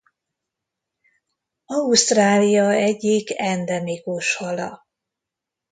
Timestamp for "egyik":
2.71-3.29